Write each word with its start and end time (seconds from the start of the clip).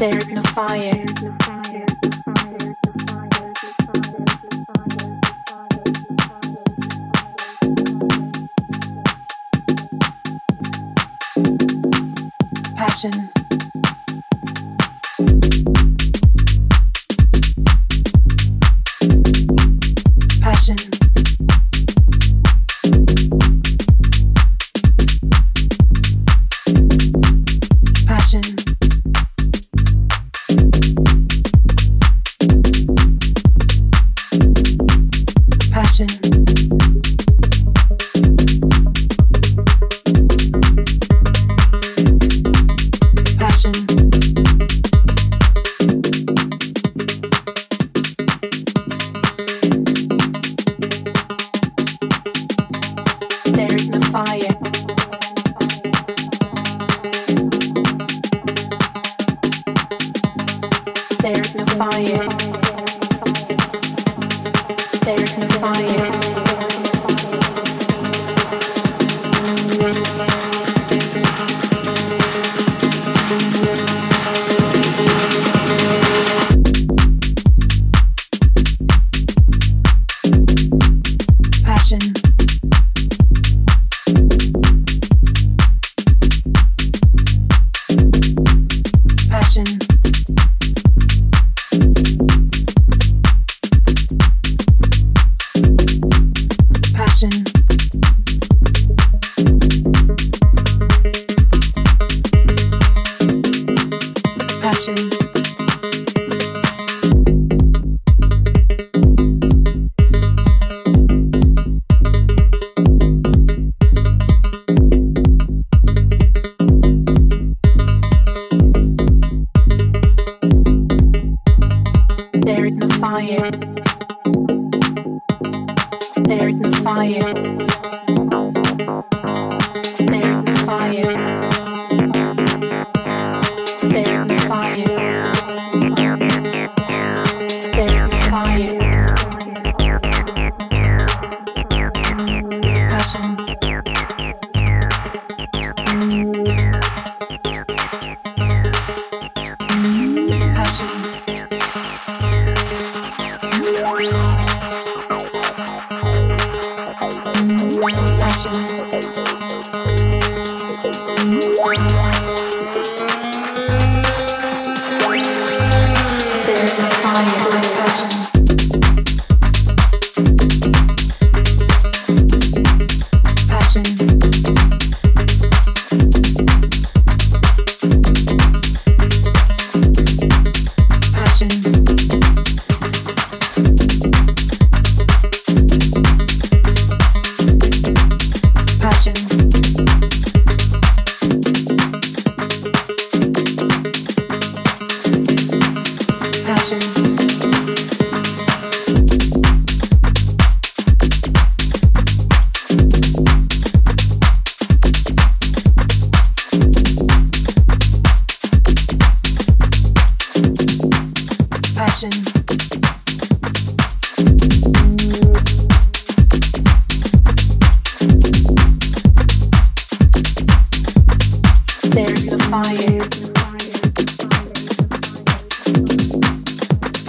there's 0.00 0.30
no 0.30 0.40
fire. 0.40 1.04
Passion. 12.74 13.39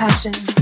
passion. 0.02 0.61